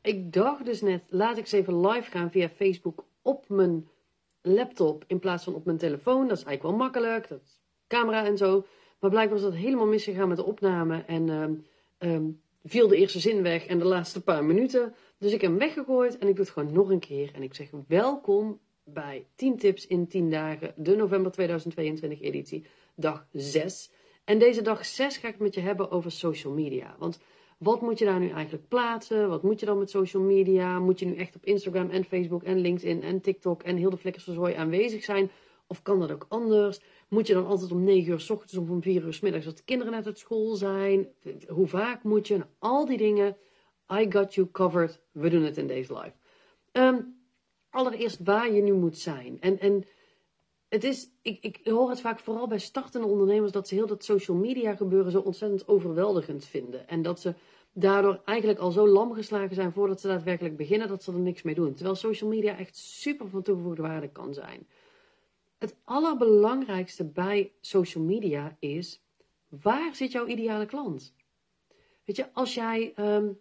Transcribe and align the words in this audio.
Ik 0.00 0.32
dacht 0.32 0.64
dus 0.64 0.80
net, 0.80 1.02
laat 1.08 1.36
ik 1.36 1.42
eens 1.42 1.52
even 1.52 1.86
live 1.86 2.10
gaan 2.10 2.30
via 2.30 2.48
Facebook 2.48 3.04
op 3.22 3.48
mijn 3.48 3.88
laptop 4.42 5.04
in 5.06 5.18
plaats 5.18 5.44
van 5.44 5.54
op 5.54 5.64
mijn 5.64 5.78
telefoon. 5.78 6.28
Dat 6.28 6.38
is 6.38 6.44
eigenlijk 6.44 6.62
wel 6.62 6.86
makkelijk, 6.86 7.28
dat 7.28 7.40
is 7.44 7.60
camera 7.86 8.24
en 8.24 8.36
zo. 8.36 8.66
Maar 8.98 9.10
blijkbaar 9.10 9.40
was 9.40 9.50
dat 9.50 9.60
helemaal 9.60 9.86
misgegaan 9.86 10.28
met 10.28 10.36
de 10.36 10.44
opname 10.44 11.04
en 11.06 11.28
ehm, 11.28 11.54
ehm, 11.98 12.24
viel 12.64 12.88
de 12.88 12.96
eerste 12.96 13.20
zin 13.20 13.42
weg 13.42 13.66
en 13.66 13.78
de 13.78 13.84
laatste 13.84 14.22
paar 14.22 14.44
minuten. 14.44 14.94
Dus 15.18 15.32
ik 15.32 15.40
heb 15.40 15.50
hem 15.50 15.58
weggegooid 15.58 16.18
en 16.18 16.28
ik 16.28 16.36
doe 16.36 16.44
het 16.44 16.54
gewoon 16.54 16.72
nog 16.72 16.90
een 16.90 17.00
keer. 17.00 17.30
En 17.34 17.42
ik 17.42 17.54
zeg 17.54 17.70
welkom 17.86 18.60
bij 18.84 19.26
10 19.34 19.58
tips 19.58 19.86
in 19.86 20.06
10 20.06 20.30
dagen, 20.30 20.74
de 20.76 20.96
november 20.96 21.32
2022 21.32 22.20
editie, 22.20 22.66
dag 22.94 23.26
6. 23.32 23.90
En 24.24 24.38
deze 24.38 24.62
dag 24.62 24.84
6 24.84 25.16
ga 25.16 25.26
ik 25.26 25.32
het 25.32 25.42
met 25.42 25.54
je 25.54 25.60
hebben 25.60 25.90
over 25.90 26.10
social 26.10 26.52
media. 26.52 26.96
Want 26.98 27.20
wat 27.62 27.80
moet 27.80 27.98
je 27.98 28.04
daar 28.04 28.20
nu 28.20 28.28
eigenlijk 28.28 28.68
plaatsen? 28.68 29.28
Wat 29.28 29.42
moet 29.42 29.60
je 29.60 29.66
dan 29.66 29.78
met 29.78 29.90
social 29.90 30.22
media? 30.22 30.78
Moet 30.78 30.98
je 30.98 31.06
nu 31.06 31.16
echt 31.16 31.36
op 31.36 31.44
Instagram 31.44 31.90
en 31.90 32.04
Facebook 32.04 32.42
en 32.42 32.58
LinkedIn 32.58 33.02
en 33.02 33.20
TikTok 33.20 33.62
en 33.62 33.76
heel 33.76 33.90
de 33.90 33.96
flikkersverzooi 33.96 34.54
aanwezig 34.54 35.04
zijn? 35.04 35.30
Of 35.66 35.82
kan 35.82 36.00
dat 36.00 36.12
ook 36.12 36.26
anders? 36.28 36.80
Moet 37.08 37.26
je 37.26 37.34
dan 37.34 37.46
altijd 37.46 37.72
om 37.72 37.84
9 37.84 38.12
uur 38.12 38.20
s 38.20 38.30
ochtends 38.30 38.56
of 38.56 38.70
om 38.70 38.82
4 38.82 39.04
uur 39.04 39.12
s 39.12 39.20
middags 39.20 39.44
dat 39.44 39.56
de 39.56 39.64
kinderen 39.64 39.92
net 39.92 40.06
uit 40.06 40.18
school 40.18 40.54
zijn? 40.54 41.08
Hoe 41.48 41.66
vaak 41.66 42.02
moet 42.02 42.28
je? 42.28 42.36
Nou, 42.36 42.48
al 42.58 42.86
die 42.86 42.98
dingen. 42.98 43.36
I 43.92 44.06
got 44.10 44.34
you 44.34 44.50
covered. 44.50 45.00
We 45.12 45.28
doen 45.28 45.42
het 45.42 45.56
in 45.56 45.66
deze 45.66 45.92
live. 45.92 46.14
Ehm, 46.72 47.00
allereerst 47.70 48.20
waar 48.24 48.52
je 48.52 48.62
nu 48.62 48.72
moet 48.72 48.98
zijn. 48.98 49.40
En, 49.40 49.58
en 49.58 49.84
het 50.72 50.84
is, 50.84 51.08
ik, 51.22 51.38
ik 51.40 51.60
hoor 51.64 51.88
het 51.88 52.00
vaak 52.00 52.20
vooral 52.20 52.46
bij 52.46 52.58
startende 52.58 53.06
ondernemers 53.06 53.52
dat 53.52 53.68
ze 53.68 53.74
heel 53.74 53.86
dat 53.86 54.04
social 54.04 54.36
media 54.36 54.74
gebeuren 54.74 55.12
zo 55.12 55.20
ontzettend 55.20 55.68
overweldigend 55.68 56.44
vinden. 56.44 56.88
En 56.88 57.02
dat 57.02 57.20
ze 57.20 57.34
daardoor 57.72 58.20
eigenlijk 58.24 58.58
al 58.58 58.70
zo 58.70 58.86
lam 58.86 59.12
geslagen 59.14 59.54
zijn 59.54 59.72
voordat 59.72 60.00
ze 60.00 60.06
daadwerkelijk 60.06 60.56
beginnen 60.56 60.88
dat 60.88 61.02
ze 61.02 61.12
er 61.12 61.18
niks 61.18 61.42
mee 61.42 61.54
doen. 61.54 61.74
Terwijl 61.74 61.96
social 61.96 62.30
media 62.30 62.56
echt 62.58 62.76
super 62.76 63.28
van 63.28 63.42
toegevoegde 63.42 63.82
waarde 63.82 64.08
kan 64.08 64.34
zijn. 64.34 64.66
Het 65.58 65.76
allerbelangrijkste 65.84 67.04
bij 67.04 67.52
social 67.60 68.04
media 68.04 68.56
is, 68.58 69.02
waar 69.48 69.94
zit 69.94 70.12
jouw 70.12 70.26
ideale 70.26 70.66
klant? 70.66 71.14
Weet 72.04 72.16
je, 72.16 72.32
als 72.32 72.54
jij, 72.54 72.92
um, 72.98 73.40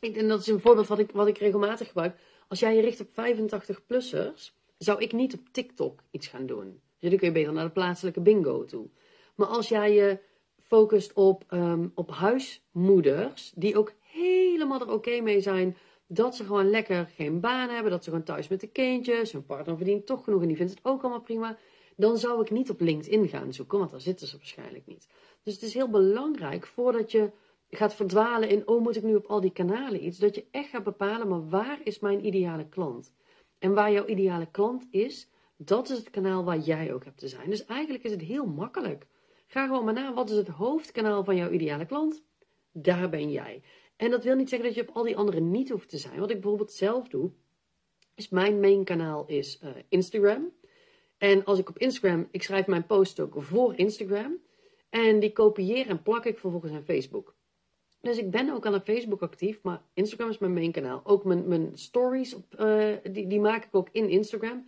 en 0.00 0.28
dat 0.28 0.40
is 0.40 0.46
een 0.46 0.60
voorbeeld 0.60 0.86
wat 0.86 0.98
ik, 0.98 1.10
wat 1.10 1.26
ik 1.26 1.38
regelmatig 1.38 1.86
gebruik, 1.86 2.18
als 2.48 2.60
jij 2.60 2.74
je 2.74 2.80
richt 2.80 3.00
op 3.00 3.08
85-plussers, 3.08 4.54
zou 4.78 5.00
ik 5.00 5.12
niet 5.12 5.34
op 5.34 5.48
TikTok 5.52 6.02
iets 6.10 6.26
gaan 6.26 6.46
doen. 6.46 6.80
Dus 6.98 7.10
dan 7.10 7.18
kun 7.18 7.28
je 7.28 7.34
beter 7.34 7.52
naar 7.52 7.64
de 7.64 7.70
plaatselijke 7.70 8.20
bingo 8.20 8.64
toe. 8.64 8.88
Maar 9.34 9.46
als 9.46 9.68
jij 9.68 9.94
je 9.94 10.18
focust 10.62 11.12
op, 11.12 11.44
um, 11.50 11.92
op 11.94 12.10
huismoeders, 12.10 13.52
die 13.54 13.78
ook 13.78 13.92
helemaal 14.00 14.80
er 14.80 14.92
oké 14.92 15.20
mee 15.20 15.40
zijn 15.40 15.76
dat 16.06 16.36
ze 16.36 16.44
gewoon 16.44 16.70
lekker 16.70 17.06
geen 17.14 17.40
baan 17.40 17.68
hebben, 17.68 17.90
dat 17.90 18.04
ze 18.04 18.10
gewoon 18.10 18.24
thuis 18.24 18.48
met 18.48 18.60
de 18.60 18.66
kindjes, 18.66 19.32
hun 19.32 19.46
partner 19.46 19.76
verdient 19.76 20.06
toch 20.06 20.24
genoeg 20.24 20.42
en 20.42 20.48
die 20.48 20.56
vindt 20.56 20.72
het 20.72 20.84
ook 20.84 21.02
allemaal 21.02 21.20
prima, 21.20 21.58
dan 21.96 22.18
zou 22.18 22.42
ik 22.42 22.50
niet 22.50 22.70
op 22.70 22.80
LinkedIn 22.80 23.28
gaan 23.28 23.52
zoeken, 23.52 23.78
want 23.78 23.90
daar 23.90 24.00
zitten 24.00 24.26
ze 24.26 24.36
waarschijnlijk 24.36 24.86
niet. 24.86 25.08
Dus 25.42 25.54
het 25.54 25.62
is 25.62 25.74
heel 25.74 25.88
belangrijk 25.90 26.66
voordat 26.66 27.10
je 27.10 27.30
gaat 27.70 27.94
verdwalen 27.94 28.48
in, 28.48 28.68
oh 28.68 28.82
moet 28.82 28.96
ik 28.96 29.02
nu 29.02 29.14
op 29.14 29.26
al 29.26 29.40
die 29.40 29.52
kanalen 29.52 30.04
iets, 30.04 30.18
dat 30.18 30.34
je 30.34 30.44
echt 30.50 30.68
gaat 30.68 30.84
bepalen, 30.84 31.28
maar 31.28 31.48
waar 31.48 31.80
is 31.84 31.98
mijn 31.98 32.26
ideale 32.26 32.68
klant? 32.68 33.12
En 33.58 33.74
waar 33.74 33.92
jouw 33.92 34.06
ideale 34.06 34.50
klant 34.50 34.86
is, 34.90 35.30
dat 35.56 35.90
is 35.90 35.98
het 35.98 36.10
kanaal 36.10 36.44
waar 36.44 36.58
jij 36.58 36.92
ook 36.92 37.04
hebt 37.04 37.18
te 37.18 37.28
zijn. 37.28 37.50
Dus 37.50 37.64
eigenlijk 37.64 38.04
is 38.04 38.10
het 38.10 38.20
heel 38.20 38.46
makkelijk. 38.46 39.06
Ga 39.46 39.66
gewoon 39.66 39.84
maar 39.84 39.94
na, 39.94 40.14
wat 40.14 40.30
is 40.30 40.36
het 40.36 40.48
hoofdkanaal 40.48 41.24
van 41.24 41.36
jouw 41.36 41.50
ideale 41.50 41.86
klant? 41.86 42.22
Daar 42.72 43.08
ben 43.08 43.30
jij. 43.30 43.62
En 43.96 44.10
dat 44.10 44.24
wil 44.24 44.34
niet 44.34 44.48
zeggen 44.48 44.68
dat 44.68 44.76
je 44.76 44.88
op 44.88 44.96
al 44.96 45.02
die 45.02 45.16
andere 45.16 45.40
niet 45.40 45.70
hoeft 45.70 45.88
te 45.88 45.98
zijn. 45.98 46.18
Wat 46.18 46.30
ik 46.30 46.40
bijvoorbeeld 46.40 46.72
zelf 46.72 47.08
doe, 47.08 47.30
is 48.14 48.28
mijn 48.28 48.60
main 48.60 48.84
kanaal 48.84 49.26
is 49.26 49.60
uh, 49.64 49.70
Instagram. 49.88 50.52
En 51.18 51.44
als 51.44 51.58
ik 51.58 51.68
op 51.68 51.78
Instagram, 51.78 52.28
ik 52.30 52.42
schrijf 52.42 52.66
mijn 52.66 52.86
post 52.86 53.20
ook 53.20 53.34
voor 53.42 53.74
Instagram. 53.76 54.38
En 54.88 55.20
die 55.20 55.32
kopieer 55.32 55.88
en 55.88 56.02
plak 56.02 56.24
ik 56.24 56.38
vervolgens 56.38 56.72
aan 56.72 56.84
Facebook. 56.84 57.34
Dus 58.00 58.18
ik 58.18 58.30
ben 58.30 58.50
ook 58.50 58.66
aan 58.66 58.80
Facebook 58.80 59.22
actief, 59.22 59.58
maar 59.62 59.82
Instagram 59.94 60.28
is 60.28 60.38
mijn 60.38 60.52
main 60.52 60.72
kanaal. 60.72 61.00
Ook 61.04 61.24
mijn, 61.24 61.48
mijn 61.48 61.70
stories, 61.74 62.34
op, 62.34 62.44
uh, 62.58 62.94
die, 63.10 63.26
die 63.26 63.40
maak 63.40 63.64
ik 63.64 63.74
ook 63.74 63.88
in 63.92 64.08
Instagram. 64.08 64.66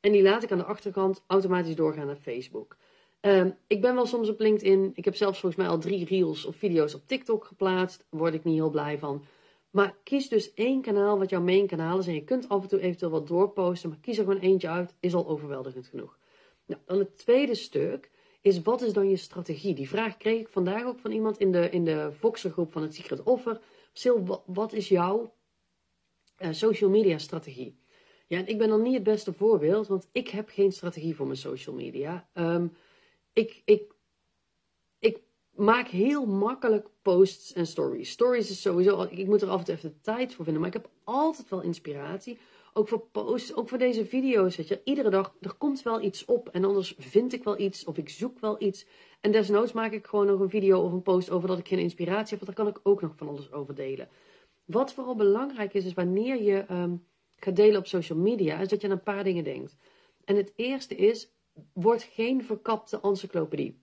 En 0.00 0.12
die 0.12 0.22
laat 0.22 0.42
ik 0.42 0.52
aan 0.52 0.58
de 0.58 0.64
achterkant 0.64 1.22
automatisch 1.26 1.74
doorgaan 1.74 2.06
naar 2.06 2.16
Facebook. 2.16 2.76
Um, 3.20 3.56
ik 3.66 3.80
ben 3.80 3.94
wel 3.94 4.06
soms 4.06 4.28
op 4.28 4.40
LinkedIn. 4.40 4.92
Ik 4.94 5.04
heb 5.04 5.16
zelfs 5.16 5.40
volgens 5.40 5.62
mij 5.62 5.70
al 5.70 5.78
drie 5.78 6.04
reels 6.04 6.44
of 6.44 6.56
video's 6.56 6.94
op 6.94 7.02
TikTok 7.06 7.44
geplaatst. 7.44 8.06
Daar 8.10 8.20
word 8.20 8.34
ik 8.34 8.44
niet 8.44 8.54
heel 8.54 8.70
blij 8.70 8.98
van. 8.98 9.24
Maar 9.70 9.96
kies 10.02 10.28
dus 10.28 10.54
één 10.54 10.82
kanaal 10.82 11.18
wat 11.18 11.30
jouw 11.30 11.40
main 11.40 11.66
kanaal 11.66 11.98
is. 11.98 12.06
En 12.06 12.14
je 12.14 12.24
kunt 12.24 12.48
af 12.48 12.62
en 12.62 12.68
toe 12.68 12.80
eventueel 12.80 13.10
wat 13.10 13.26
doorposten. 13.26 13.88
Maar 13.88 13.98
kies 14.00 14.18
er 14.18 14.24
gewoon 14.24 14.40
eentje 14.40 14.68
uit. 14.68 14.94
Is 15.00 15.14
al 15.14 15.28
overweldigend 15.28 15.86
genoeg. 15.86 16.18
Nou, 16.66 16.80
dan 16.84 16.98
het 16.98 17.18
tweede 17.18 17.54
stuk 17.54 18.10
is 18.40 18.62
wat 18.62 18.82
is 18.82 18.92
dan 18.92 19.08
je 19.08 19.16
strategie? 19.16 19.74
Die 19.74 19.88
vraag 19.88 20.16
kreeg 20.16 20.40
ik 20.40 20.48
vandaag 20.48 20.84
ook 20.84 20.98
van 20.98 21.10
iemand 21.10 21.38
in 21.38 21.52
de, 21.52 21.70
in 21.70 21.84
de 21.84 22.12
Voxer 22.12 22.50
groep 22.50 22.72
van 22.72 22.82
het 22.82 22.94
Secret 22.94 23.22
Offer. 23.22 23.60
Sil, 24.00 24.16
wat 24.46 24.72
is 24.72 24.88
jouw 24.88 25.34
uh, 26.38 26.48
social 26.52 26.90
media 26.90 27.18
strategie? 27.18 27.78
Ja, 28.26 28.38
en 28.38 28.46
ik 28.46 28.58
ben 28.58 28.68
dan 28.68 28.82
niet 28.82 28.94
het 28.94 29.02
beste 29.02 29.32
voorbeeld, 29.32 29.86
want 29.86 30.08
ik 30.12 30.28
heb 30.28 30.48
geen 30.48 30.72
strategie 30.72 31.16
voor 31.16 31.26
mijn 31.26 31.38
social 31.38 31.74
media. 31.76 32.28
Um, 32.34 32.72
ik, 33.32 33.62
ik, 33.64 33.92
ik 34.98 35.18
maak 35.50 35.88
heel 35.88 36.26
makkelijk 36.26 36.88
posts 37.02 37.52
en 37.52 37.66
stories. 37.66 38.10
Stories 38.10 38.50
is 38.50 38.60
sowieso, 38.60 39.02
ik 39.02 39.26
moet 39.26 39.42
er 39.42 39.64
toe 39.64 39.74
even 39.74 39.90
de 39.90 40.00
tijd 40.00 40.34
voor 40.34 40.44
vinden, 40.44 40.62
maar 40.62 40.74
ik 40.74 40.82
heb 40.82 40.90
altijd 41.04 41.48
wel 41.48 41.60
inspiratie. 41.60 42.38
Ook 42.72 42.88
voor 42.88 43.00
posts, 43.12 43.54
ook 43.54 43.68
voor 43.68 43.78
deze 43.78 44.06
video's, 44.06 44.56
weet 44.56 44.68
je. 44.68 44.80
Iedere 44.84 45.10
dag, 45.10 45.34
er 45.40 45.54
komt 45.54 45.82
wel 45.82 46.02
iets 46.02 46.24
op 46.24 46.48
en 46.48 46.64
anders 46.64 46.94
vind 46.98 47.32
ik 47.32 47.44
wel 47.44 47.58
iets 47.58 47.84
of 47.84 47.98
ik 47.98 48.08
zoek 48.08 48.38
wel 48.38 48.62
iets. 48.62 48.86
En 49.20 49.32
desnoods 49.32 49.72
maak 49.72 49.92
ik 49.92 50.06
gewoon 50.06 50.26
nog 50.26 50.40
een 50.40 50.50
video 50.50 50.80
of 50.80 50.92
een 50.92 51.02
post 51.02 51.30
over 51.30 51.48
dat 51.48 51.58
ik 51.58 51.68
geen 51.68 51.78
inspiratie 51.78 52.36
heb, 52.36 52.46
want 52.46 52.56
daar 52.56 52.66
kan 52.66 52.74
ik 52.74 52.80
ook 52.82 53.00
nog 53.00 53.12
van 53.16 53.28
alles 53.28 53.52
over 53.52 53.74
delen. 53.74 54.08
Wat 54.64 54.92
vooral 54.92 55.14
belangrijk 55.14 55.74
is, 55.74 55.84
is 55.84 55.94
wanneer 55.94 56.42
je 56.42 56.64
um, 56.70 57.06
gaat 57.36 57.56
delen 57.56 57.78
op 57.78 57.86
social 57.86 58.18
media, 58.18 58.58
is 58.58 58.68
dat 58.68 58.80
je 58.80 58.86
aan 58.86 58.92
een 58.92 59.02
paar 59.02 59.24
dingen 59.24 59.44
denkt. 59.44 59.76
En 60.24 60.36
het 60.36 60.52
eerste 60.56 60.94
is, 60.94 61.32
wordt 61.72 62.02
geen 62.02 62.44
verkapte 62.44 63.00
encyclopedie. 63.00 63.80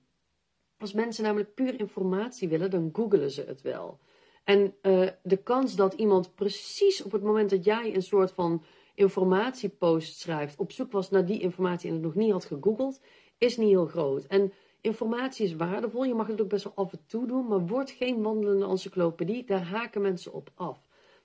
Als 0.77 0.93
mensen 0.93 1.23
namelijk 1.23 1.53
puur 1.53 1.79
informatie 1.79 2.49
willen, 2.49 2.69
dan 2.69 2.89
googelen 2.93 3.31
ze 3.31 3.43
het 3.43 3.61
wel. 3.61 3.99
En 4.47 4.75
uh, 4.81 5.07
de 5.23 5.37
kans 5.37 5.75
dat 5.75 5.93
iemand 5.93 6.35
precies 6.35 7.03
op 7.03 7.11
het 7.11 7.23
moment 7.23 7.49
dat 7.49 7.63
jij 7.63 7.95
een 7.95 8.03
soort 8.03 8.31
van 8.31 8.63
informatiepost 8.95 10.19
schrijft, 10.19 10.59
op 10.59 10.71
zoek 10.71 10.91
was 10.91 11.09
naar 11.09 11.25
die 11.25 11.39
informatie 11.39 11.87
en 11.87 11.95
het 11.95 12.03
nog 12.03 12.15
niet 12.15 12.31
had 12.31 12.45
gegoogeld, 12.45 13.01
is 13.37 13.57
niet 13.57 13.69
heel 13.69 13.85
groot. 13.85 14.25
En 14.25 14.53
informatie 14.81 15.45
is 15.45 15.55
waardevol, 15.55 16.03
je 16.03 16.13
mag 16.13 16.27
het 16.27 16.41
ook 16.41 16.49
best 16.49 16.63
wel 16.63 16.73
af 16.75 16.91
en 16.91 16.99
toe 17.07 17.27
doen, 17.27 17.47
maar 17.47 17.65
word 17.65 17.91
geen 17.91 18.21
wandelende 18.21 18.65
encyclopedie, 18.65 19.45
daar 19.45 19.63
haken 19.63 20.01
mensen 20.01 20.33
op 20.33 20.49
af. 20.55 20.79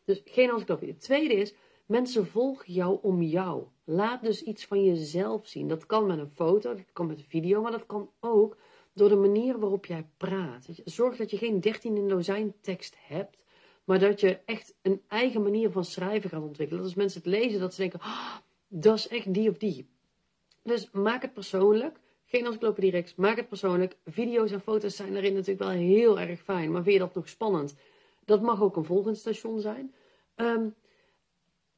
Dus 0.05 0.23
geen 0.25 0.51
encyclopedie. 0.51 0.93
Het 0.93 1.03
tweede 1.03 1.35
is, 1.35 1.55
mensen 1.87 2.27
volgen 2.27 2.73
jou 2.73 2.99
om 3.03 3.23
jou. 3.23 3.65
Laat 3.85 4.23
dus 4.23 4.43
iets 4.43 4.67
van 4.67 4.85
jezelf 4.85 5.47
zien. 5.47 5.69
Dat 5.69 5.87
kan 5.87 6.07
met 6.07 6.19
een 6.19 6.31
foto, 6.35 6.75
dat 6.75 6.93
kan 6.93 7.07
met 7.07 7.19
een 7.19 7.25
video, 7.29 7.63
maar 7.63 7.73
dat 7.73 7.87
kan 7.87 8.11
ook 8.21 8.57
door 8.95 9.09
de 9.09 9.17
manier 9.17 9.59
waarop 9.59 9.87
jij 9.87 10.07
praat. 10.17 10.69
Zorg 10.85 11.17
dat 11.17 11.31
je 11.31 11.37
geen 11.37 11.61
13 11.61 11.97
in 11.97 12.09
dozijn 12.09 12.55
tekst 12.61 12.97
hebt, 12.99 13.37
maar 13.85 13.99
dat 13.99 14.21
je 14.21 14.39
echt 14.45 14.75
een 14.83 15.03
eigen 15.09 15.43
manier 15.43 15.71
van 15.71 15.85
schrijven 15.85 16.31
gaat 16.31 16.43
ontwikkelen. 16.43 16.83
Dat 16.83 16.91
als 16.91 16.99
mensen 16.99 17.21
het 17.23 17.31
lezen, 17.31 17.61
dat 17.61 17.75
ze 17.75 17.81
denken, 17.81 18.01
oh, 18.01 18.37
dat 18.69 18.97
is 18.97 19.09
echt 19.09 19.35
die 19.35 19.51
of 19.51 19.57
die. 19.57 19.89
Dus 20.63 20.91
maak 20.91 21.23
het 21.23 21.33
persoonlijk. 21.33 22.01
Geen 22.25 22.47
encyclopedie 22.47 22.91
rechts, 22.91 23.15
maak 23.15 23.37
het 23.37 23.49
persoonlijk. 23.49 23.97
Video's 24.05 24.51
en 24.51 24.61
foto's 24.61 24.97
zijn 24.97 25.13
daarin 25.13 25.33
natuurlijk 25.33 25.61
wel 25.61 25.79
heel 25.79 26.21
erg 26.21 26.41
fijn, 26.41 26.73
maar 26.73 26.83
vind 26.83 26.95
je 26.95 27.01
dat 27.01 27.15
nog 27.15 27.29
spannend? 27.29 27.75
Dat 28.25 28.43
mag 28.43 28.63
ook 28.63 28.77
een 28.77 28.85
volgend 28.85 29.17
station 29.17 29.61
zijn. 29.61 29.95
Um, 30.37 30.75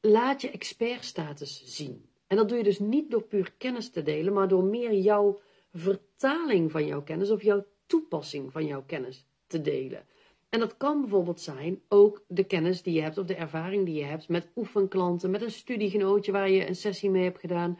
laat 0.01 0.41
je 0.41 0.49
expertstatus 0.49 1.61
zien. 1.65 2.09
En 2.27 2.37
dat 2.37 2.49
doe 2.49 2.57
je 2.57 2.63
dus 2.63 2.79
niet 2.79 3.11
door 3.11 3.23
puur 3.23 3.53
kennis 3.57 3.89
te 3.89 4.03
delen, 4.03 4.33
maar 4.33 4.47
door 4.47 4.63
meer 4.63 4.93
jouw 4.93 5.39
vertaling 5.75 6.71
van 6.71 6.85
jouw 6.85 7.03
kennis 7.03 7.31
of 7.31 7.41
jouw 7.41 7.65
toepassing 7.85 8.51
van 8.51 8.65
jouw 8.65 8.83
kennis 8.85 9.25
te 9.47 9.61
delen. 9.61 10.05
En 10.49 10.59
dat 10.59 10.77
kan 10.77 11.01
bijvoorbeeld 11.01 11.41
zijn 11.41 11.81
ook 11.87 12.23
de 12.27 12.43
kennis 12.43 12.81
die 12.81 12.93
je 12.93 13.01
hebt 13.01 13.17
of 13.17 13.25
de 13.25 13.35
ervaring 13.35 13.85
die 13.85 13.95
je 13.95 14.03
hebt 14.03 14.29
met 14.29 14.47
oefenklanten, 14.55 15.31
met 15.31 15.41
een 15.41 15.51
studiegenootje 15.51 16.31
waar 16.31 16.49
je 16.49 16.67
een 16.67 16.75
sessie 16.75 17.09
mee 17.09 17.23
hebt 17.23 17.39
gedaan. 17.39 17.79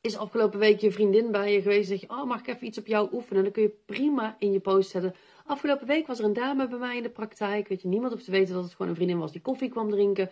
Is 0.00 0.16
afgelopen 0.16 0.58
week 0.58 0.80
je 0.80 0.92
vriendin 0.92 1.30
bij 1.30 1.52
je 1.52 1.62
geweest? 1.62 1.88
Zeg 1.88 2.00
je, 2.00 2.10
oh, 2.10 2.24
mag 2.24 2.40
ik 2.40 2.46
even 2.46 2.66
iets 2.66 2.78
op 2.78 2.86
jou 2.86 3.08
oefenen? 3.12 3.36
En 3.36 3.42
dan 3.42 3.52
kun 3.52 3.62
je 3.62 3.76
prima 3.86 4.36
in 4.38 4.52
je 4.52 4.60
post 4.60 4.90
zetten. 4.90 5.14
Afgelopen 5.46 5.86
week 5.86 6.06
was 6.06 6.18
er 6.18 6.24
een 6.24 6.32
dame 6.32 6.68
bij 6.68 6.78
mij 6.78 6.96
in 6.96 7.02
de 7.02 7.10
praktijk. 7.10 7.68
Weet 7.68 7.82
je, 7.82 7.88
niemand 7.88 8.12
hoeft 8.12 8.24
te 8.24 8.30
weten 8.30 8.54
dat 8.54 8.62
het 8.64 8.72
gewoon 8.72 8.88
een 8.88 8.96
vriendin 8.96 9.18
was 9.18 9.32
die 9.32 9.40
koffie 9.40 9.68
kwam 9.68 9.90
drinken 9.90 10.30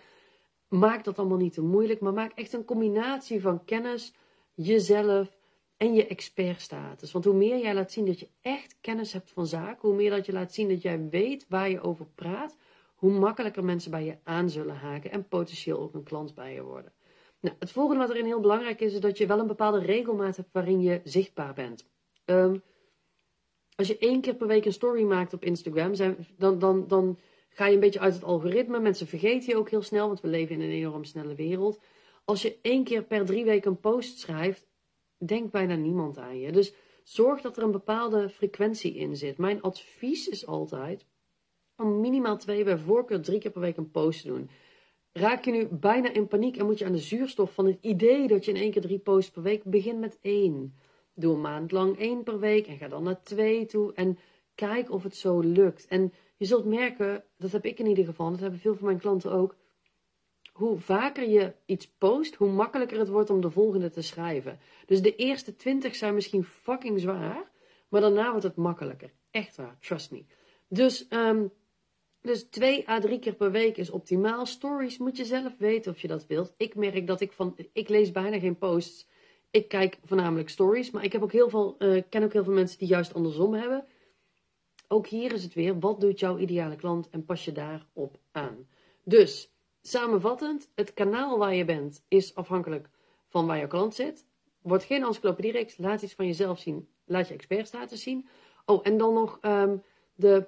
maak 0.68 1.04
dat 1.04 1.18
allemaal 1.18 1.38
niet 1.38 1.52
te 1.52 1.62
moeilijk, 1.62 2.00
maar 2.00 2.12
maak 2.12 2.32
echt 2.34 2.52
een 2.52 2.64
combinatie 2.64 3.40
van 3.40 3.64
kennis, 3.64 4.14
jezelf 4.54 5.35
en 5.76 5.94
je 5.94 6.06
expertstatus. 6.06 7.12
Want 7.12 7.24
hoe 7.24 7.34
meer 7.34 7.58
jij 7.58 7.74
laat 7.74 7.92
zien 7.92 8.06
dat 8.06 8.20
je 8.20 8.28
echt 8.40 8.76
kennis 8.80 9.12
hebt 9.12 9.30
van 9.30 9.46
zaken, 9.46 9.88
hoe 9.88 9.96
meer 9.96 10.10
dat 10.10 10.26
je 10.26 10.32
laat 10.32 10.54
zien 10.54 10.68
dat 10.68 10.82
jij 10.82 11.08
weet 11.08 11.46
waar 11.48 11.70
je 11.70 11.80
over 11.80 12.06
praat, 12.14 12.56
hoe 12.94 13.10
makkelijker 13.12 13.64
mensen 13.64 13.90
bij 13.90 14.04
je 14.04 14.18
aan 14.22 14.50
zullen 14.50 14.76
haken 14.76 15.10
en 15.10 15.28
potentieel 15.28 15.78
ook 15.78 15.94
een 15.94 16.02
klant 16.02 16.34
bij 16.34 16.54
je 16.54 16.62
worden. 16.62 16.92
Nou, 17.40 17.56
het 17.58 17.70
volgende 17.70 18.06
wat 18.06 18.10
erin 18.10 18.24
heel 18.24 18.40
belangrijk 18.40 18.80
is, 18.80 18.92
is 18.92 19.00
dat 19.00 19.18
je 19.18 19.26
wel 19.26 19.38
een 19.38 19.46
bepaalde 19.46 19.78
regelmaat 19.78 20.36
hebt 20.36 20.52
waarin 20.52 20.80
je 20.80 21.00
zichtbaar 21.04 21.54
bent. 21.54 21.86
Um, 22.24 22.62
als 23.74 23.86
je 23.86 23.98
één 23.98 24.20
keer 24.20 24.34
per 24.34 24.46
week 24.46 24.64
een 24.64 24.72
story 24.72 25.02
maakt 25.02 25.32
op 25.32 25.44
Instagram, 25.44 25.94
zijn, 25.94 26.26
dan, 26.38 26.58
dan, 26.58 26.86
dan 26.88 27.18
ga 27.48 27.66
je 27.66 27.74
een 27.74 27.80
beetje 27.80 28.00
uit 28.00 28.14
het 28.14 28.24
algoritme. 28.24 28.80
Mensen 28.80 29.06
vergeten 29.06 29.48
je 29.48 29.56
ook 29.56 29.70
heel 29.70 29.82
snel, 29.82 30.06
want 30.06 30.20
we 30.20 30.28
leven 30.28 30.54
in 30.54 30.60
een 30.60 30.70
enorm 30.70 31.04
snelle 31.04 31.34
wereld. 31.34 31.80
Als 32.24 32.42
je 32.42 32.58
één 32.62 32.84
keer 32.84 33.02
per 33.02 33.24
drie 33.24 33.44
weken 33.44 33.70
een 33.70 33.80
post 33.80 34.18
schrijft, 34.18 34.65
denkt 35.18 35.50
bijna 35.50 35.74
niemand 35.74 36.18
aan 36.18 36.38
je. 36.38 36.52
Dus 36.52 36.74
zorg 37.02 37.40
dat 37.40 37.56
er 37.56 37.62
een 37.62 37.70
bepaalde 37.70 38.28
frequentie 38.28 38.94
in 38.94 39.16
zit. 39.16 39.38
Mijn 39.38 39.62
advies 39.62 40.28
is 40.28 40.46
altijd 40.46 41.06
om 41.76 42.00
minimaal 42.00 42.36
twee, 42.36 42.64
bij 42.64 42.78
voorkeur 42.78 43.20
drie 43.20 43.38
keer 43.38 43.50
per 43.50 43.60
week 43.60 43.76
een 43.76 43.90
post 43.90 44.22
te 44.22 44.28
doen. 44.28 44.50
Raak 45.12 45.44
je 45.44 45.50
nu 45.50 45.66
bijna 45.66 46.12
in 46.12 46.28
paniek 46.28 46.56
en 46.56 46.66
moet 46.66 46.78
je 46.78 46.84
aan 46.84 46.92
de 46.92 46.98
zuurstof 46.98 47.52
van 47.52 47.66
het 47.66 47.78
idee 47.80 48.26
dat 48.26 48.44
je 48.44 48.50
in 48.50 48.60
één 48.60 48.70
keer 48.70 48.82
drie 48.82 48.98
posts 48.98 49.30
per 49.30 49.42
week 49.42 49.64
begin 49.64 49.98
met 49.98 50.18
één. 50.20 50.74
Doe 51.14 51.34
een 51.34 51.40
maand 51.40 51.72
lang 51.72 51.98
één 51.98 52.22
per 52.22 52.38
week 52.38 52.66
en 52.66 52.76
ga 52.76 52.88
dan 52.88 53.02
naar 53.02 53.22
twee 53.22 53.66
toe 53.66 53.92
en 53.92 54.18
kijk 54.54 54.90
of 54.90 55.02
het 55.02 55.16
zo 55.16 55.40
lukt. 55.40 55.86
En 55.86 56.12
je 56.36 56.44
zult 56.44 56.64
merken, 56.64 57.24
dat 57.36 57.52
heb 57.52 57.64
ik 57.64 57.78
in 57.78 57.86
ieder 57.86 58.04
geval, 58.04 58.30
dat 58.30 58.40
hebben 58.40 58.58
veel 58.58 58.74
van 58.74 58.86
mijn 58.86 58.98
klanten 58.98 59.32
ook. 59.32 59.56
Hoe 60.56 60.78
vaker 60.78 61.28
je 61.28 61.52
iets 61.66 61.88
post, 61.88 62.34
hoe 62.34 62.48
makkelijker 62.48 62.98
het 62.98 63.08
wordt 63.08 63.30
om 63.30 63.40
de 63.40 63.50
volgende 63.50 63.90
te 63.90 64.02
schrijven. 64.02 64.58
Dus 64.86 65.02
de 65.02 65.16
eerste 65.16 65.56
twintig 65.56 65.96
zijn 65.96 66.14
misschien 66.14 66.44
fucking 66.44 67.00
zwaar, 67.00 67.50
maar 67.88 68.00
daarna 68.00 68.30
wordt 68.30 68.44
het 68.44 68.56
makkelijker. 68.56 69.10
Echt 69.30 69.56
waar, 69.56 69.76
trust 69.80 70.10
me. 70.10 70.24
Dus, 70.68 71.06
um, 71.10 71.52
dus 72.20 72.42
twee 72.42 72.88
à 72.88 73.00
drie 73.00 73.18
keer 73.18 73.34
per 73.34 73.50
week 73.50 73.76
is 73.76 73.90
optimaal. 73.90 74.46
Stories 74.46 74.98
moet 74.98 75.16
je 75.16 75.24
zelf 75.24 75.56
weten 75.58 75.92
of 75.92 76.00
je 76.00 76.08
dat 76.08 76.26
wilt. 76.26 76.54
Ik 76.56 76.74
merk 76.74 77.06
dat 77.06 77.20
ik 77.20 77.32
van, 77.32 77.56
ik 77.72 77.88
lees 77.88 78.10
bijna 78.10 78.38
geen 78.38 78.58
posts 78.58 79.06
ik 79.56 79.68
kijk 79.68 79.98
voornamelijk 80.04 80.48
stories, 80.48 80.90
maar 80.90 81.04
ik 81.04 81.12
heb 81.12 81.22
ook 81.22 81.32
heel 81.32 81.48
veel, 81.48 81.76
uh, 81.78 82.02
ken 82.08 82.22
ook 82.22 82.32
heel 82.32 82.44
veel 82.44 82.52
mensen 82.52 82.78
die 82.78 82.88
juist 82.88 83.14
andersom 83.14 83.54
hebben. 83.54 83.86
Ook 84.88 85.06
hier 85.06 85.32
is 85.32 85.42
het 85.42 85.54
weer, 85.54 85.78
wat 85.78 86.00
doet 86.00 86.20
jouw 86.20 86.38
ideale 86.38 86.76
klant 86.76 87.08
en 87.10 87.24
pas 87.24 87.44
je 87.44 87.52
daarop 87.52 88.18
aan. 88.32 88.68
Dus, 89.04 89.50
samenvattend, 89.86 90.70
het 90.74 90.94
kanaal 90.94 91.38
waar 91.38 91.54
je 91.54 91.64
bent 91.64 92.04
is 92.08 92.34
afhankelijk 92.34 92.88
van 93.28 93.46
waar 93.46 93.58
jouw 93.58 93.66
klant 93.66 93.94
zit. 93.94 94.26
Word 94.62 94.84
geen 94.84 95.04
encyclopediereeks, 95.04 95.76
laat 95.78 96.02
iets 96.02 96.14
van 96.14 96.26
jezelf 96.26 96.58
zien, 96.58 96.88
laat 97.04 97.28
je 97.28 97.34
expertstatus 97.34 98.02
zien. 98.02 98.28
Oh, 98.64 98.80
en 98.82 98.98
dan 98.98 99.14
nog 99.14 99.38
um, 99.42 99.82
de, 100.14 100.46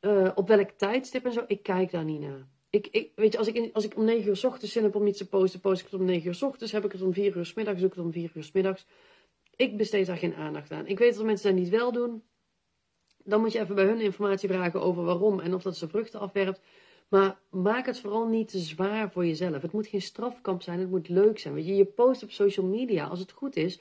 uh, 0.00 0.30
op 0.34 0.48
welk 0.48 0.70
tijdstip 0.70 1.24
en 1.24 1.32
zo, 1.32 1.44
ik 1.46 1.62
kijk 1.62 1.90
daar 1.90 2.04
niet 2.04 2.20
naar. 2.20 2.46
Ik, 2.70 2.86
ik, 2.86 3.12
weet 3.14 3.32
je, 3.32 3.38
als 3.38 3.46
ik, 3.46 3.74
als 3.74 3.84
ik 3.84 3.96
om 3.96 4.04
9 4.04 4.28
uur 4.28 4.36
s 4.36 4.44
ochtends 4.44 4.72
zin 4.72 4.82
heb 4.82 4.94
om 4.94 5.06
iets 5.06 5.18
te 5.18 5.28
posten, 5.28 5.60
post 5.60 5.80
ik 5.80 5.90
het 5.90 6.00
om 6.00 6.06
9 6.06 6.26
uur 6.26 6.34
s 6.34 6.42
ochtends. 6.42 6.72
Heb 6.72 6.84
ik 6.84 6.92
het 6.92 7.02
om 7.02 7.12
4 7.12 7.36
uur 7.36 7.46
s 7.46 7.54
middags, 7.54 7.80
zoek 7.80 7.90
ik 7.90 7.96
het 7.96 8.04
om 8.04 8.12
4 8.12 8.30
uur 8.34 8.44
s 8.44 8.52
middags. 8.52 8.86
Ik 9.56 9.76
besteed 9.76 10.06
daar 10.06 10.16
geen 10.16 10.34
aandacht 10.34 10.72
aan. 10.72 10.86
Ik 10.86 10.98
weet 10.98 11.14
dat 11.14 11.24
mensen 11.24 11.54
die 11.54 11.64
het 11.64 11.74
wel 11.74 11.92
doen. 11.92 12.22
Dan 13.24 13.40
moet 13.40 13.52
je 13.52 13.60
even 13.60 13.74
bij 13.74 13.84
hun 13.84 14.00
informatie 14.00 14.48
vragen 14.48 14.80
over 14.80 15.04
waarom 15.04 15.40
en 15.40 15.54
of 15.54 15.62
dat 15.62 15.76
ze 15.76 15.88
vruchten 15.88 16.20
afwerpt. 16.20 16.60
Maar 17.08 17.38
maak 17.50 17.86
het 17.86 18.00
vooral 18.00 18.26
niet 18.26 18.48
te 18.48 18.58
zwaar 18.58 19.10
voor 19.10 19.26
jezelf. 19.26 19.62
Het 19.62 19.72
moet 19.72 19.86
geen 19.86 20.02
strafkamp 20.02 20.62
zijn, 20.62 20.80
het 20.80 20.90
moet 20.90 21.08
leuk 21.08 21.38
zijn. 21.38 21.54
Weet 21.54 21.66
je, 21.66 21.76
je 21.76 21.84
post 21.84 22.22
op 22.22 22.30
social 22.30 22.66
media 22.66 23.06
als 23.06 23.18
het 23.18 23.32
goed 23.32 23.56
is, 23.56 23.80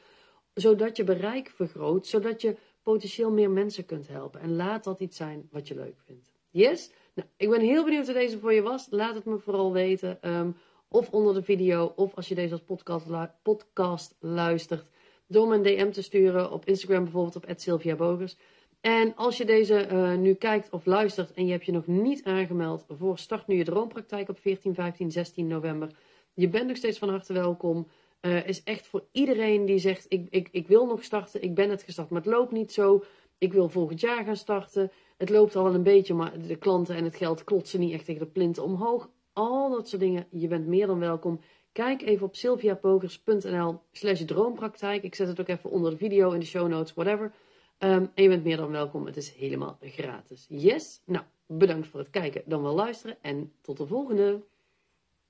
zodat 0.54 0.98
je 0.98 1.04
bereik 1.04 1.50
vergroot, 1.50 2.08
zodat 2.08 2.42
je 2.42 2.56
potentieel 2.82 3.32
meer 3.32 3.50
mensen 3.50 3.86
kunt 3.86 4.08
helpen. 4.08 4.42
En 4.42 4.56
laat 4.56 4.84
dat 4.84 5.00
iets 5.00 5.18
zijn 5.18 5.48
wat 5.52 5.68
je 5.68 5.76
leuk 5.76 6.00
vindt. 6.06 6.32
Yes? 6.50 6.92
Nou, 7.14 7.28
ik 7.38 7.50
ben 7.50 7.62
heel 7.62 7.84
benieuwd 7.84 8.06
wat 8.06 8.16
deze 8.16 8.40
voor 8.40 8.54
je 8.54 8.62
was. 8.62 8.88
Laat 8.90 9.16
het 9.16 9.26
me 9.26 9.38
vooral 9.38 9.74
weten. 9.74 10.22
Ehm, 10.22 10.52
of 10.88 11.10
onder 11.10 11.34
de 11.34 11.44
video, 11.44 11.94
of 11.96 12.16
als 12.16 12.28
je 12.28 12.36
deze 12.36 12.52
als 12.52 12.62
podcast, 12.62 13.06
podcast 13.42 14.16
luistert. 14.20 14.86
Door 15.28 15.48
me 15.48 15.56
een 15.56 15.64
DM 15.64 15.92
te 15.92 16.02
sturen 16.02 16.52
op 16.52 16.66
Instagram 16.66 17.04
bijvoorbeeld 17.04 17.36
op 17.36 17.46
Sylvia 17.56 17.96
Bogers. 17.96 18.38
En 18.86 19.16
als 19.16 19.38
je 19.38 19.46
deze 19.46 19.88
uh, 19.92 20.16
nu 20.16 20.34
kijkt 20.34 20.70
of 20.70 20.86
luistert 20.86 21.34
en 21.34 21.46
je 21.46 21.52
hebt 21.52 21.66
je 21.66 21.72
nog 21.72 21.88
niet 21.88 22.24
aangemeld 22.24 22.86
voor 22.90 23.18
Start 23.18 23.48
Nu 23.48 23.56
Je 23.56 23.64
Droompraktijk 23.64 24.30
op 24.30 24.40
14, 24.40 24.74
15, 24.74 25.12
16 25.12 25.48
november. 25.48 25.90
Je 26.34 26.50
bent 26.50 26.68
nog 26.68 26.78
steeds 26.78 26.98
van 26.98 27.10
harte 27.10 27.34
welkom. 27.34 27.88
Uh, 28.22 28.48
is 28.48 28.64
echt 28.64 28.88
voor 28.88 29.04
iedereen 29.12 29.66
die 29.66 29.78
zegt: 29.78 30.06
ik, 30.10 30.28
ik, 30.30 30.50
ik 30.52 30.68
wil 30.68 30.86
nog 30.86 31.04
starten, 31.04 31.42
ik 31.42 31.56
ben 31.56 31.70
het 31.70 31.84
gestart, 31.84 32.10
maar 32.10 32.22
het 32.22 32.32
loopt 32.32 32.52
niet 32.52 32.74
zo. 32.74 33.04
Ik 33.38 33.54
wil 33.54 33.70
volgend 33.70 34.00
jaar 34.00 34.24
gaan 34.24 34.36
starten. 34.36 34.92
Het 35.18 35.30
loopt 35.30 35.56
al 35.56 35.64
wel 35.64 35.74
een 35.74 35.84
beetje, 35.84 36.14
maar 36.14 36.42
de 36.48 36.56
klanten 36.56 36.96
en 36.96 37.04
het 37.04 37.16
geld 37.16 37.44
klotsen 37.44 37.80
niet 37.80 37.94
echt 37.94 38.06
tegen 38.06 38.22
de 38.22 38.32
plinten 38.32 38.64
omhoog. 38.64 39.10
Al 39.34 39.70
dat 39.70 39.90
soort 39.90 40.02
dingen. 40.02 40.28
Je 40.32 40.48
bent 40.48 40.68
meer 40.68 40.88
dan 40.88 41.00
welkom. 41.00 41.40
Kijk 41.72 42.02
even 42.02 42.26
op 42.26 42.36
sylviapogers.nl 42.36 43.80
slash 43.92 44.22
droompraktijk. 44.26 45.04
Ik 45.04 45.16
zet 45.16 45.28
het 45.28 45.40
ook 45.40 45.48
even 45.48 45.70
onder 45.70 45.92
de 45.92 45.98
video 45.98 46.32
in 46.32 46.40
de 46.40 46.46
show 46.46 46.68
notes, 46.68 46.94
whatever. 46.94 47.32
Um, 47.80 48.12
en 48.14 48.24
je 48.24 48.30
bent 48.30 48.44
meer 48.44 48.58
dan 48.58 48.72
welkom. 48.72 49.06
Het 49.06 49.18
is 49.18 49.32
helemaal 49.32 49.78
gratis. 49.82 50.46
Yes? 50.50 51.02
Nou, 51.06 51.26
bedankt 51.46 51.88
voor 51.88 52.00
het 52.00 52.10
kijken, 52.10 52.42
dan 52.46 52.62
wel 52.62 52.76
luisteren 52.76 53.18
en 53.22 53.52
tot 53.62 53.78
de 53.78 53.88
volgende. 53.88 54.44